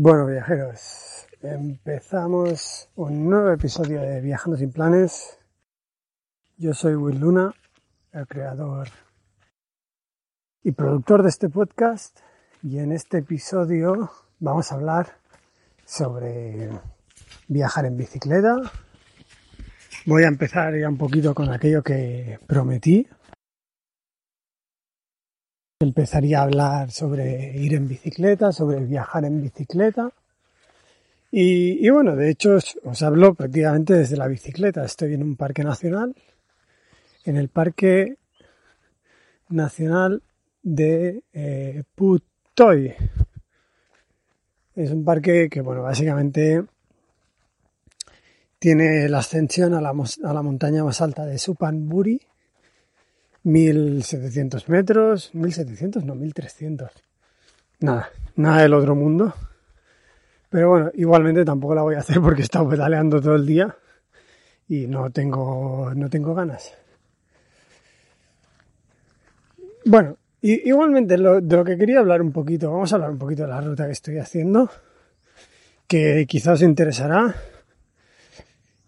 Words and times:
Bueno, 0.00 0.26
viajeros, 0.26 1.26
empezamos 1.42 2.88
un 2.94 3.28
nuevo 3.28 3.50
episodio 3.50 4.00
de 4.00 4.20
Viajando 4.20 4.56
sin 4.56 4.70
planes. 4.70 5.40
Yo 6.56 6.72
soy 6.72 6.94
Will 6.94 7.18
Luna, 7.18 7.52
el 8.12 8.28
creador 8.28 8.86
y 10.62 10.70
productor 10.70 11.24
de 11.24 11.30
este 11.30 11.48
podcast, 11.48 12.20
y 12.62 12.78
en 12.78 12.92
este 12.92 13.18
episodio 13.18 14.12
vamos 14.38 14.70
a 14.70 14.76
hablar 14.76 15.16
sobre 15.84 16.70
viajar 17.48 17.84
en 17.86 17.96
bicicleta. 17.96 18.54
Voy 20.06 20.22
a 20.22 20.28
empezar 20.28 20.78
ya 20.78 20.88
un 20.88 20.96
poquito 20.96 21.34
con 21.34 21.50
aquello 21.50 21.82
que 21.82 22.38
prometí. 22.46 23.08
Empezaría 25.80 26.40
a 26.40 26.42
hablar 26.42 26.90
sobre 26.90 27.56
ir 27.56 27.72
en 27.74 27.86
bicicleta, 27.86 28.50
sobre 28.50 28.80
viajar 28.80 29.24
en 29.24 29.40
bicicleta. 29.40 30.10
Y, 31.30 31.88
bueno, 31.88 32.16
de 32.16 32.30
hecho 32.30 32.56
os, 32.56 33.02
hablo 33.04 33.34
prácticamente 33.34 33.94
desde 33.94 34.16
la 34.16 34.26
bicicleta. 34.26 34.84
Estoy 34.84 35.14
en 35.14 35.22
un 35.22 35.36
parque 35.36 35.62
nacional, 35.62 36.16
en 37.24 37.36
el 37.36 37.48
Parque 37.48 38.16
Nacional 39.50 40.20
de 40.64 41.22
eh, 41.32 41.84
Putoy. 41.94 42.94
Es 44.74 44.90
un 44.90 45.04
parque 45.04 45.48
que, 45.48 45.60
bueno, 45.60 45.82
básicamente 45.82 46.64
tiene 48.58 49.08
la 49.08 49.18
ascensión 49.18 49.74
a 49.74 49.80
la 49.80 50.42
montaña 50.42 50.82
más 50.82 51.00
alta 51.00 51.24
de 51.24 51.38
Supanburi, 51.38 52.20
1700 53.48 54.68
metros, 54.68 55.30
1700, 55.34 56.04
no, 56.04 56.14
1300. 56.14 56.90
Nada, 57.80 58.10
nada 58.36 58.62
del 58.62 58.74
otro 58.74 58.94
mundo. 58.94 59.32
Pero 60.50 60.68
bueno, 60.68 60.90
igualmente 60.94 61.44
tampoco 61.46 61.74
la 61.74 61.80
voy 61.82 61.94
a 61.94 62.00
hacer 62.00 62.20
porque 62.20 62.42
he 62.42 62.44
estado 62.44 62.68
pedaleando 62.68 63.22
todo 63.22 63.36
el 63.36 63.46
día 63.46 63.74
y 64.68 64.86
no 64.86 65.08
tengo, 65.10 65.92
no 65.94 66.10
tengo 66.10 66.34
ganas. 66.34 66.74
Bueno, 69.86 70.18
igualmente 70.42 71.16
lo- 71.16 71.40
de 71.40 71.56
lo 71.56 71.64
que 71.64 71.78
quería 71.78 72.00
hablar 72.00 72.20
un 72.20 72.32
poquito, 72.32 72.70
vamos 72.70 72.92
a 72.92 72.96
hablar 72.96 73.10
un 73.12 73.18
poquito 73.18 73.42
de 73.44 73.48
la 73.48 73.62
ruta 73.62 73.86
que 73.86 73.92
estoy 73.92 74.18
haciendo, 74.18 74.70
que 75.86 76.26
quizás 76.28 76.54
os 76.54 76.62
interesará 76.62 77.34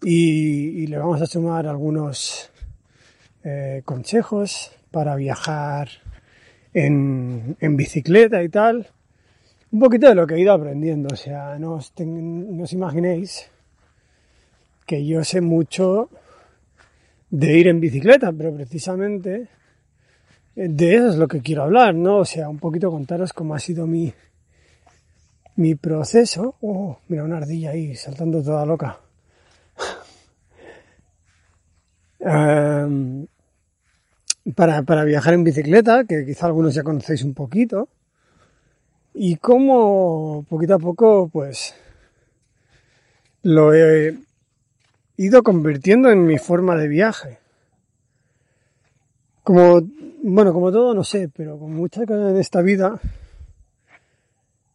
y 0.03 0.85
le 0.85 0.97
vamos 0.99 1.19
a 1.19 1.25
sumar 1.25 1.65
algunos 1.65 2.50
eh, 3.43 3.81
consejos 3.85 4.71
para 4.91 5.15
viajar 5.15 5.89
en, 6.73 7.55
bicicleta 7.59 8.43
y 8.43 8.49
tal. 8.49 8.87
Un 9.71 9.79
poquito 9.79 10.09
de 10.09 10.15
lo 10.15 10.27
que 10.27 10.35
he 10.35 10.39
ido 10.39 10.53
aprendiendo, 10.53 11.09
o 11.13 11.15
sea, 11.15 11.57
no 11.57 11.73
os, 11.75 11.93
no 11.97 12.63
os 12.63 12.73
imaginéis 12.73 13.49
que 14.85 15.05
yo 15.05 15.23
sé 15.23 15.39
mucho 15.39 16.09
de 17.29 17.57
ir 17.57 17.67
en 17.69 17.79
bicicleta, 17.79 18.33
pero 18.33 18.53
precisamente 18.53 19.47
eh, 20.55 20.67
de 20.69 20.95
eso 20.95 21.09
es 21.09 21.15
lo 21.15 21.27
que 21.27 21.41
quiero 21.41 21.63
hablar, 21.63 21.95
¿no? 21.95 22.17
O 22.17 22.25
sea, 22.25 22.49
un 22.49 22.59
poquito 22.59 22.91
contaros 22.91 23.31
cómo 23.31 23.55
ha 23.55 23.59
sido 23.59 23.87
mi, 23.87 24.13
mi 25.55 25.75
proceso. 25.75 26.55
Oh, 26.61 26.99
mira, 27.07 27.23
una 27.23 27.37
ardilla 27.37 27.71
ahí 27.71 27.95
saltando 27.95 28.43
toda 28.43 28.65
loca. 28.65 28.99
Em, 32.23 33.25
para, 34.55 34.83
para 34.83 35.03
viajar 35.03 35.33
en 35.33 35.43
bicicleta, 35.43 36.05
que 36.05 36.25
quizá 36.25 36.47
algunos 36.47 36.73
ya 36.73 36.83
conocéis 36.83 37.23
un 37.23 37.33
poquito, 37.33 37.89
y 39.13 39.35
cómo 39.37 40.45
poquito 40.49 40.75
a 40.75 40.79
poco, 40.79 41.29
pues, 41.29 41.75
lo 43.43 43.73
he 43.73 44.17
ido 45.17 45.43
convirtiendo 45.43 46.09
en 46.09 46.25
mi 46.25 46.37
forma 46.37 46.75
de 46.75 46.87
viaje. 46.87 47.39
Como, 49.43 49.81
bueno, 50.23 50.53
como 50.53 50.71
todo, 50.71 50.93
no 50.93 51.03
sé, 51.03 51.29
pero 51.29 51.57
con 51.59 51.73
muchas 51.73 52.05
cosas 52.05 52.31
en 52.31 52.37
esta 52.37 52.61
vida, 52.61 52.99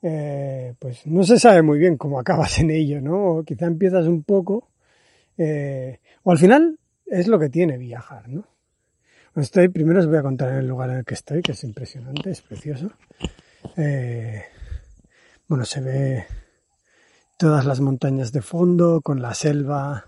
eh, 0.03 0.75
pues 0.78 1.06
no 1.06 1.25
se 1.25 1.38
sabe 1.38 1.62
muy 1.62 1.78
bien 1.78 1.97
cómo 1.97 2.19
acabas 2.21 2.59
en 2.59 2.71
ello, 2.71 3.00
¿no? 3.00 3.38
O 3.38 3.44
quizá 3.44 3.66
empiezas 3.66 4.06
un 4.06 4.22
poco, 4.22 4.69
eh, 5.38 6.00
o 6.22 6.31
al 6.33 6.38
final 6.38 6.78
es 7.06 7.28
lo 7.28 7.38
que 7.38 7.48
tiene 7.48 7.78
viajar, 7.78 8.28
¿no? 8.28 8.44
Estoy, 9.36 9.69
primero 9.69 10.00
os 10.00 10.06
voy 10.06 10.16
a 10.16 10.22
contar 10.22 10.48
el 10.54 10.66
lugar 10.66 10.88
en 10.88 10.97
el 10.97 11.04
que 11.04 11.12
estoy, 11.12 11.42
que 11.42 11.52
es 11.52 11.62
impresionante, 11.62 12.30
es 12.30 12.41
precioso. 12.41 12.91
Eh, 13.76 14.42
bueno, 15.47 15.66
se 15.66 15.82
ve 15.82 16.26
todas 17.36 17.66
las 17.66 17.80
montañas 17.80 18.32
de 18.32 18.41
fondo, 18.41 19.02
con 19.02 19.20
la 19.20 19.34
selva, 19.34 20.06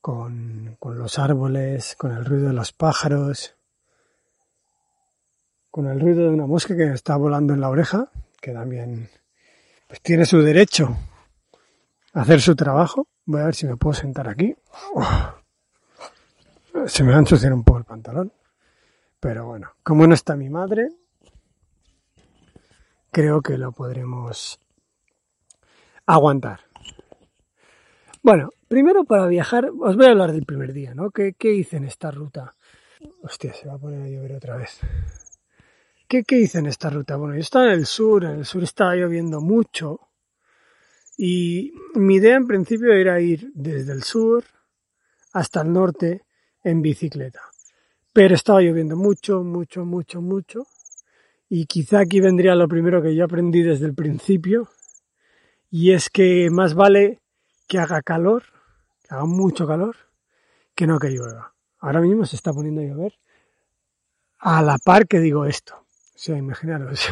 con, 0.00 0.76
los 0.82 1.18
árboles, 1.20 1.94
con 1.94 2.10
el 2.10 2.24
ruido 2.24 2.48
de 2.48 2.54
los 2.54 2.72
pájaros, 2.72 3.54
con 5.70 5.86
el 5.86 6.00
ruido 6.00 6.24
de 6.24 6.30
una 6.30 6.46
mosca 6.46 6.76
que 6.76 6.92
está 6.92 7.14
volando 7.14 7.54
en 7.54 7.60
la 7.60 7.68
oreja, 7.68 8.10
que 8.40 8.52
también 8.52 9.08
pues 9.86 10.00
tiene 10.00 10.26
su 10.26 10.42
derecho 10.42 10.96
a 12.14 12.22
hacer 12.22 12.40
su 12.40 12.56
trabajo. 12.56 13.06
Voy 13.26 13.42
a 13.42 13.44
ver 13.44 13.54
si 13.54 13.66
me 13.66 13.76
puedo 13.76 13.94
sentar 13.94 14.28
aquí. 14.28 14.56
Se 16.86 17.04
me 17.04 17.12
va 17.12 17.18
a 17.18 17.20
ensuciar 17.20 17.52
un 17.52 17.62
poco 17.62 17.78
el 17.78 17.84
pantalón. 17.84 18.32
Pero 19.26 19.44
bueno, 19.44 19.72
como 19.82 20.06
no 20.06 20.14
está 20.14 20.36
mi 20.36 20.48
madre, 20.48 20.88
creo 23.10 23.40
que 23.40 23.58
lo 23.58 23.72
podremos 23.72 24.60
aguantar. 26.06 26.60
Bueno, 28.22 28.50
primero 28.68 29.02
para 29.02 29.26
viajar, 29.26 29.68
os 29.80 29.96
voy 29.96 30.06
a 30.06 30.10
hablar 30.10 30.30
del 30.30 30.46
primer 30.46 30.72
día, 30.72 30.94
¿no? 30.94 31.10
¿Qué, 31.10 31.32
qué 31.36 31.52
hice 31.52 31.78
en 31.78 31.86
esta 31.86 32.12
ruta? 32.12 32.54
Hostia, 33.20 33.52
se 33.52 33.66
va 33.66 33.74
a 33.74 33.78
poner 33.78 34.02
a 34.02 34.08
llover 34.08 34.34
otra 34.34 34.58
vez. 34.58 34.78
¿Qué, 36.06 36.22
¿Qué 36.22 36.38
hice 36.38 36.60
en 36.60 36.66
esta 36.66 36.88
ruta? 36.88 37.16
Bueno, 37.16 37.34
yo 37.34 37.40
estaba 37.40 37.64
en 37.64 37.80
el 37.80 37.86
sur, 37.86 38.22
en 38.22 38.38
el 38.38 38.44
sur 38.44 38.62
estaba 38.62 38.94
lloviendo 38.94 39.40
mucho 39.40 40.02
y 41.18 41.72
mi 41.96 42.14
idea 42.14 42.36
en 42.36 42.46
principio 42.46 42.92
era 42.92 43.20
ir 43.20 43.50
desde 43.54 43.92
el 43.92 44.04
sur 44.04 44.44
hasta 45.32 45.62
el 45.62 45.72
norte 45.72 46.22
en 46.62 46.80
bicicleta. 46.80 47.40
Pero 48.16 48.34
estaba 48.34 48.62
lloviendo 48.62 48.96
mucho, 48.96 49.44
mucho, 49.44 49.84
mucho, 49.84 50.22
mucho. 50.22 50.66
Y 51.50 51.66
quizá 51.66 52.00
aquí 52.00 52.18
vendría 52.18 52.54
lo 52.54 52.66
primero 52.66 53.02
que 53.02 53.14
yo 53.14 53.26
aprendí 53.26 53.60
desde 53.60 53.84
el 53.84 53.94
principio. 53.94 54.70
Y 55.70 55.92
es 55.92 56.08
que 56.08 56.48
más 56.50 56.72
vale 56.72 57.20
que 57.68 57.78
haga 57.78 58.00
calor, 58.00 58.44
que 59.02 59.14
haga 59.14 59.26
mucho 59.26 59.66
calor, 59.66 59.96
que 60.74 60.86
no 60.86 60.98
que 60.98 61.10
llueva. 61.10 61.52
Ahora 61.78 62.00
mismo 62.00 62.24
se 62.24 62.36
está 62.36 62.54
poniendo 62.54 62.80
a 62.80 62.84
llover 62.84 63.12
a 64.38 64.62
la 64.62 64.78
par 64.78 65.06
que 65.06 65.18
digo 65.20 65.44
esto. 65.44 65.74
O 65.76 66.18
sea, 66.18 66.38
imaginaros. 66.38 67.10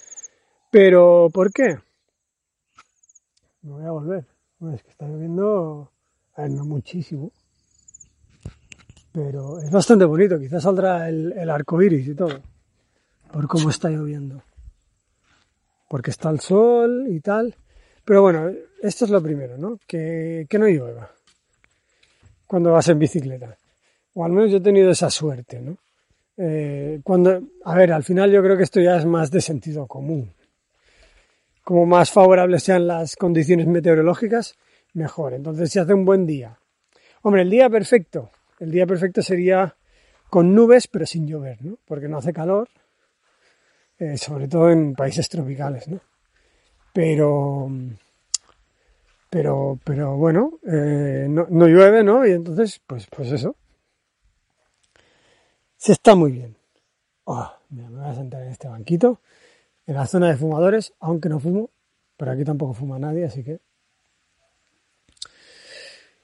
Pero, 0.70 1.28
¿por 1.30 1.52
qué? 1.52 1.78
Me 3.60 3.72
voy 3.72 3.84
a 3.84 3.90
volver. 3.90 4.26
Es 4.72 4.82
que 4.82 4.92
está 4.92 5.06
lloviendo, 5.06 5.92
no 6.38 6.64
muchísimo. 6.64 7.32
Pero 9.18 9.58
es 9.58 9.70
bastante 9.72 10.04
bonito. 10.04 10.38
Quizás 10.38 10.62
saldrá 10.62 11.08
el, 11.08 11.32
el 11.32 11.50
arco 11.50 11.82
iris 11.82 12.06
y 12.06 12.14
todo. 12.14 12.40
Por 13.32 13.48
cómo 13.48 13.68
está 13.68 13.90
lloviendo. 13.90 14.44
Porque 15.88 16.12
está 16.12 16.30
el 16.30 16.38
sol 16.38 17.06
y 17.08 17.18
tal. 17.18 17.52
Pero 18.04 18.22
bueno, 18.22 18.48
esto 18.80 19.06
es 19.06 19.10
lo 19.10 19.20
primero, 19.20 19.58
¿no? 19.58 19.76
Que, 19.88 20.46
que 20.48 20.56
no 20.56 20.68
llueva. 20.68 21.10
Cuando 22.46 22.70
vas 22.70 22.88
en 22.90 23.00
bicicleta. 23.00 23.58
O 24.14 24.24
al 24.24 24.30
menos 24.30 24.52
yo 24.52 24.58
he 24.58 24.60
tenido 24.60 24.92
esa 24.92 25.10
suerte, 25.10 25.60
¿no? 25.60 25.76
Eh, 26.36 27.00
cuando, 27.02 27.42
a 27.64 27.74
ver, 27.74 27.92
al 27.92 28.04
final 28.04 28.30
yo 28.30 28.40
creo 28.40 28.56
que 28.56 28.62
esto 28.62 28.80
ya 28.80 28.98
es 28.98 29.04
más 29.04 29.32
de 29.32 29.40
sentido 29.40 29.88
común. 29.88 30.32
Como 31.64 31.86
más 31.86 32.12
favorables 32.12 32.62
sean 32.62 32.86
las 32.86 33.16
condiciones 33.16 33.66
meteorológicas, 33.66 34.54
mejor. 34.94 35.34
Entonces, 35.34 35.72
si 35.72 35.80
hace 35.80 35.92
un 35.92 36.04
buen 36.04 36.24
día. 36.24 36.56
Hombre, 37.22 37.42
el 37.42 37.50
día 37.50 37.68
perfecto. 37.68 38.30
El 38.58 38.70
día 38.70 38.86
perfecto 38.86 39.22
sería 39.22 39.76
con 40.30 40.54
nubes, 40.54 40.88
pero 40.88 41.06
sin 41.06 41.26
llover, 41.26 41.64
¿no? 41.64 41.78
Porque 41.84 42.08
no 42.08 42.18
hace 42.18 42.32
calor, 42.32 42.68
eh, 43.98 44.16
sobre 44.16 44.48
todo 44.48 44.70
en 44.70 44.94
países 44.94 45.28
tropicales, 45.28 45.88
¿no? 45.88 46.00
Pero, 46.92 47.68
pero, 49.30 49.78
pero 49.84 50.16
bueno, 50.16 50.58
eh, 50.66 51.26
no, 51.28 51.66
llueve, 51.66 52.02
¿no? 52.02 52.26
Y 52.26 52.32
entonces, 52.32 52.80
pues, 52.86 53.06
pues 53.06 53.32
eso. 53.32 53.56
Se 55.76 55.92
está 55.92 56.14
muy 56.14 56.32
bien. 56.32 56.56
Oh, 57.24 57.52
mira, 57.70 57.88
me 57.90 58.00
voy 58.00 58.08
a 58.08 58.14
sentar 58.14 58.42
en 58.42 58.48
este 58.48 58.68
banquito, 58.68 59.20
en 59.86 59.94
la 59.94 60.06
zona 60.06 60.28
de 60.28 60.36
fumadores, 60.36 60.94
aunque 60.98 61.28
no 61.28 61.38
fumo, 61.38 61.70
pero 62.16 62.32
aquí 62.32 62.44
tampoco 62.44 62.74
fuma 62.74 62.98
nadie, 62.98 63.24
así 63.24 63.44
que. 63.44 63.60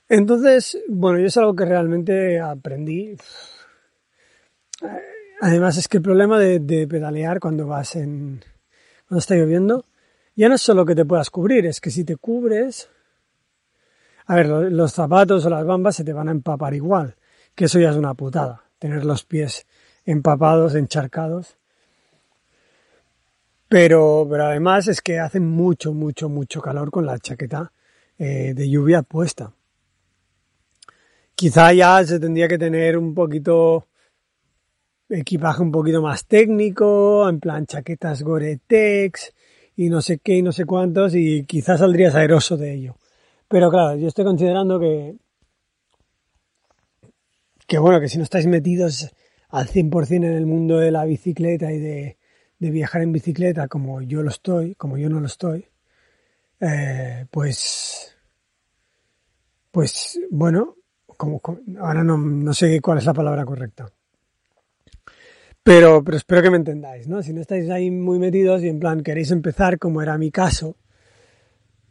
Entonces, 0.08 0.78
bueno, 0.88 1.18
yo 1.18 1.26
es 1.26 1.36
algo 1.36 1.56
que 1.56 1.64
realmente 1.64 2.40
aprendí. 2.40 3.16
Además, 5.40 5.76
es 5.76 5.88
que 5.88 5.98
el 5.98 6.02
problema 6.02 6.38
de, 6.38 6.86
pedalear 6.86 7.40
cuando 7.40 7.66
vas 7.66 7.96
en. 7.96 8.42
cuando 9.08 9.18
está 9.20 9.34
lloviendo, 9.34 9.86
ya 10.36 10.48
no 10.48 10.54
es 10.56 10.62
solo 10.62 10.84
que 10.84 10.94
te 10.94 11.04
puedas 11.04 11.30
cubrir, 11.30 11.66
es 11.66 11.80
que 11.80 11.90
si 11.90 12.04
te 12.04 12.16
cubres. 12.16 12.88
A 14.26 14.36
ver, 14.36 14.46
lo- 14.48 14.70
los 14.70 14.92
zapatos 14.92 15.44
o 15.44 15.50
las 15.50 15.64
bambas 15.66 15.96
se 15.96 16.04
te 16.04 16.12
van 16.12 16.28
a 16.28 16.32
empapar 16.32 16.74
igual, 16.74 17.16
que 17.54 17.66
eso 17.66 17.78
ya 17.78 17.90
es 17.90 17.96
una 17.96 18.14
putada 18.14 18.64
tener 18.78 19.04
los 19.04 19.24
pies 19.24 19.66
empapados, 20.04 20.74
encharcados. 20.74 21.56
Pero, 23.68 24.26
pero 24.30 24.44
además 24.44 24.88
es 24.88 25.00
que 25.00 25.18
hace 25.18 25.40
mucho, 25.40 25.92
mucho, 25.94 26.28
mucho 26.28 26.60
calor 26.60 26.90
con 26.90 27.06
la 27.06 27.18
chaqueta 27.18 27.72
eh, 28.18 28.52
de 28.54 28.68
lluvia 28.68 29.02
puesta. 29.02 29.52
Quizá 31.34 31.72
ya 31.72 32.04
se 32.04 32.20
tendría 32.20 32.48
que 32.48 32.58
tener 32.58 32.96
un 32.96 33.14
poquito 33.14 33.88
equipaje 35.08 35.62
un 35.62 35.70
poquito 35.70 36.00
más 36.00 36.26
técnico, 36.26 37.28
en 37.28 37.40
plan 37.40 37.66
chaquetas 37.66 38.22
Gore-Tex 38.22 39.32
y 39.76 39.88
no 39.88 40.00
sé 40.00 40.18
qué 40.18 40.36
y 40.36 40.42
no 40.42 40.52
sé 40.52 40.64
cuántos 40.64 41.14
y 41.14 41.44
quizás 41.44 41.80
saldrías 41.80 42.14
aeroso 42.14 42.56
de 42.56 42.74
ello. 42.74 42.96
Pero 43.48 43.70
claro, 43.70 43.96
yo 43.96 44.08
estoy 44.08 44.24
considerando 44.24 44.78
que 44.80 45.16
que 47.66 47.78
bueno, 47.78 48.00
que 48.00 48.08
si 48.08 48.18
no 48.18 48.24
estáis 48.24 48.46
metidos 48.46 49.10
al 49.48 49.68
100% 49.68 50.16
en 50.16 50.24
el 50.24 50.46
mundo 50.46 50.78
de 50.78 50.90
la 50.90 51.04
bicicleta 51.04 51.72
y 51.72 51.78
de, 51.78 52.18
viajar 52.58 53.02
en 53.02 53.12
bicicleta 53.12 53.68
como 53.68 54.00
yo 54.00 54.22
lo 54.22 54.30
estoy, 54.30 54.74
como 54.74 54.96
yo 54.96 55.10
no 55.10 55.20
lo 55.20 55.26
estoy, 55.26 55.66
eh, 56.60 57.26
pues, 57.30 58.16
pues 59.70 60.18
bueno, 60.30 60.76
ahora 61.80 62.04
no, 62.04 62.18
no 62.18 62.54
sé 62.54 62.80
cuál 62.80 62.98
es 62.98 63.06
la 63.06 63.14
palabra 63.14 63.44
correcta. 63.44 63.88
Pero, 65.62 66.04
pero 66.04 66.18
espero 66.18 66.42
que 66.42 66.50
me 66.50 66.58
entendáis, 66.58 67.08
¿no? 67.08 67.22
Si 67.22 67.32
no 67.32 67.40
estáis 67.40 67.70
ahí 67.70 67.90
muy 67.90 68.18
metidos 68.18 68.62
y 68.62 68.68
en 68.68 68.78
plan 68.78 69.02
queréis 69.02 69.30
empezar, 69.30 69.78
como 69.78 70.02
era 70.02 70.18
mi 70.18 70.30
caso, 70.30 70.76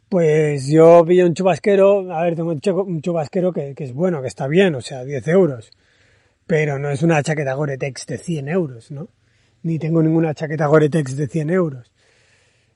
pues 0.08 0.68
yo 0.68 1.04
pillo 1.04 1.26
un 1.26 1.34
chubasquero, 1.34 2.12
a 2.14 2.22
ver, 2.22 2.36
tengo 2.36 2.52
un 2.52 3.02
chubasquero 3.02 3.52
que, 3.52 3.74
que 3.74 3.82
es 3.82 3.92
bueno, 3.92 4.22
que 4.22 4.28
está 4.28 4.46
bien, 4.46 4.76
o 4.76 4.80
sea, 4.80 5.04
10 5.04 5.26
euros. 5.26 5.72
Pero 6.46 6.78
no 6.78 6.90
es 6.90 7.02
una 7.02 7.20
chaqueta 7.22 7.54
Gore-Tex 7.54 8.06
de 8.06 8.18
100 8.18 8.48
euros, 8.48 8.90
¿no? 8.92 9.08
Ni 9.64 9.80
tengo 9.80 10.02
ninguna 10.02 10.34
chaqueta 10.34 10.66
Gore-Tex 10.66 11.16
de 11.16 11.26
100 11.26 11.50
euros. 11.50 11.90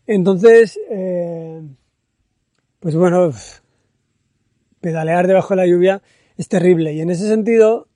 Entonces, 0.04 0.80
eh, 0.90 1.62
pues 2.80 2.96
bueno, 2.96 3.30
pedalear 4.80 5.26
debajo 5.26 5.54
de 5.54 5.56
la 5.56 5.66
lluvia 5.66 6.02
es 6.38 6.48
terrible. 6.48 6.94
Y 6.94 7.00
en 7.00 7.10
ese 7.10 7.28
sentido, 7.28 7.88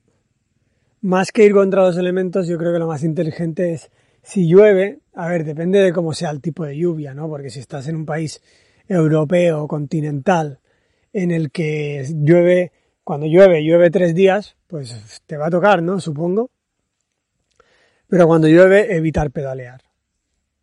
más 1.01 1.33
que 1.33 1.45
ir 1.45 1.53
contra 1.53 1.83
los 1.83 1.97
elementos, 1.97 2.49
yo 2.49 2.59
creo 2.59 2.73
que 2.73 2.81
lo 2.81 2.89
más 2.89 3.05
inteligente 3.05 3.73
es, 3.73 3.91
si 4.23 4.49
llueve, 4.49 4.99
a 5.15 5.29
ver, 5.29 5.45
depende 5.45 5.79
de 5.79 5.93
cómo 5.93 6.13
sea 6.13 6.31
el 6.31 6.41
tipo 6.41 6.65
de 6.65 6.77
lluvia, 6.77 7.15
¿no? 7.15 7.29
Porque 7.29 7.51
si 7.51 7.61
estás 7.61 7.89
en 7.89 7.97
un 7.97 8.05
país 8.05 8.43
europeo, 8.89 9.69
continental, 9.69 10.59
en 11.13 11.31
el 11.31 11.53
que 11.53 12.05
llueve, 12.23 12.73
cuando 13.05 13.27
llueve, 13.27 13.65
llueve 13.65 13.91
tres 13.91 14.15
días, 14.15 14.57
pues 14.67 15.23
te 15.27 15.37
va 15.37 15.47
a 15.47 15.51
tocar, 15.51 15.83
¿no? 15.83 16.01
Supongo. 16.01 16.51
Pero 18.09 18.27
cuando 18.27 18.49
llueve, 18.49 18.97
evitar 18.97 19.31
pedalear. 19.31 19.83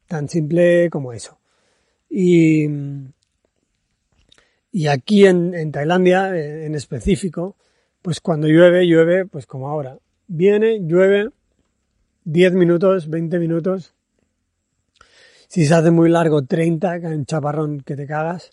Tan 0.07 0.27
simple 0.27 0.89
como 0.89 1.13
eso. 1.13 1.39
Y, 2.09 2.67
y 4.71 4.87
aquí 4.87 5.25
en, 5.25 5.53
en 5.53 5.71
Tailandia, 5.71 6.35
en 6.35 6.75
específico, 6.75 7.55
pues 8.01 8.19
cuando 8.19 8.47
llueve, 8.47 8.87
llueve, 8.87 9.25
pues 9.25 9.45
como 9.45 9.69
ahora. 9.69 9.97
Viene, 10.27 10.79
llueve, 10.81 11.29
10 12.23 12.53
minutos, 12.53 13.09
20 13.09 13.39
minutos. 13.39 13.93
Si 15.47 15.65
se 15.65 15.73
hace 15.73 15.91
muy 15.91 16.09
largo, 16.09 16.43
30, 16.43 16.99
que 16.99 17.07
hay 17.07 17.13
un 17.13 17.25
chaparrón 17.25 17.81
que 17.81 17.95
te 17.95 18.05
cagas. 18.05 18.51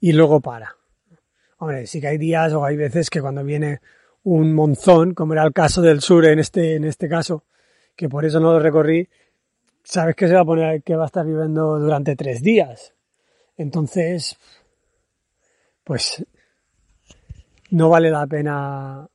Y 0.00 0.12
luego 0.12 0.40
para. 0.40 0.76
Hombre, 1.58 1.86
sí 1.86 2.00
que 2.00 2.08
hay 2.08 2.18
días 2.18 2.52
o 2.52 2.64
hay 2.64 2.76
veces 2.76 3.10
que 3.10 3.20
cuando 3.20 3.44
viene 3.44 3.80
un 4.24 4.54
monzón, 4.54 5.14
como 5.14 5.34
era 5.34 5.44
el 5.44 5.52
caso 5.52 5.82
del 5.82 6.00
sur 6.00 6.24
en 6.24 6.38
este, 6.38 6.76
en 6.76 6.84
este 6.84 7.08
caso, 7.08 7.44
que 7.94 8.08
por 8.08 8.24
eso 8.24 8.40
no 8.40 8.52
lo 8.52 8.58
recorrí, 8.58 9.08
sabes 9.82 10.16
que 10.16 10.26
se 10.26 10.34
va 10.34 10.40
a 10.40 10.44
poner, 10.44 10.82
que 10.82 10.96
va 10.96 11.04
a 11.04 11.06
estar 11.06 11.24
lloviendo 11.24 11.78
durante 11.78 12.16
tres 12.16 12.42
días. 12.42 12.94
Entonces, 13.56 14.36
pues, 15.84 16.24
no 17.70 17.88
vale 17.88 18.10
la 18.10 18.26
pena, 18.26 19.06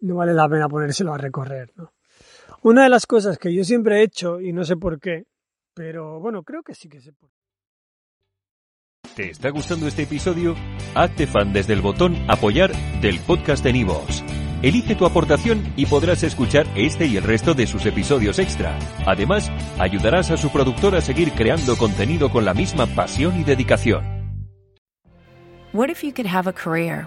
no 0.00 0.14
vale 0.16 0.34
la 0.34 0.48
pena 0.48 0.68
ponérselo 0.68 1.14
a 1.14 1.18
recorrer, 1.18 1.72
¿no? 1.76 1.92
Una 2.62 2.84
de 2.84 2.88
las 2.88 3.06
cosas 3.06 3.38
que 3.38 3.54
yo 3.54 3.64
siempre 3.64 4.00
he 4.00 4.02
hecho, 4.02 4.40
y 4.40 4.52
no 4.52 4.64
sé 4.64 4.76
por 4.76 4.98
qué, 4.98 5.24
pero 5.74 6.18
bueno, 6.20 6.42
creo 6.42 6.62
que 6.62 6.74
sí 6.74 6.88
que 6.88 7.00
sé 7.00 7.12
por 7.12 7.30
qué. 7.30 7.36
¿Te 9.14 9.30
está 9.30 9.50
gustando 9.50 9.86
este 9.86 10.02
episodio? 10.02 10.54
Hazte 10.94 11.26
fan 11.26 11.52
desde 11.52 11.72
el 11.72 11.80
botón 11.80 12.16
Apoyar 12.28 12.72
del 13.00 13.20
podcast 13.20 13.62
de 13.62 13.72
Nivos. 13.72 14.24
Elige 14.62 14.94
tu 14.94 15.06
aportación 15.06 15.62
y 15.76 15.86
podrás 15.86 16.22
escuchar 16.22 16.66
este 16.74 17.06
y 17.06 17.16
el 17.16 17.22
resto 17.22 17.54
de 17.54 17.66
sus 17.66 17.86
episodios 17.86 18.38
extra. 18.38 18.78
Además, 19.06 19.50
ayudarás 19.78 20.30
a 20.30 20.36
su 20.36 20.50
productor 20.50 20.96
a 20.96 21.00
seguir 21.00 21.32
creando 21.32 21.76
contenido 21.76 22.30
con 22.30 22.44
la 22.44 22.54
misma 22.54 22.86
pasión 22.86 23.38
y 23.38 23.44
dedicación. 23.44 24.04
What 25.72 25.88
if 25.90 26.02
you 26.02 26.12
could 26.12 26.26
have 26.26 26.48
a 26.48 26.52
career 26.52 27.06